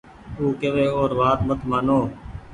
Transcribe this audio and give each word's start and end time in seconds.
او 0.37 0.45
ڪوي 0.61 0.85
اور 0.97 1.11
وآت 1.19 1.39
مت 1.47 1.59
مآنو 1.69 1.99